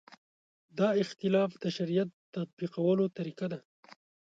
دا 0.77 0.89
اختلاف 1.03 1.51
د 1.63 1.65
شریعت 1.77 2.09
تطبیقولو 2.35 3.05
طریقه 3.17 3.45
ده. 3.51 3.59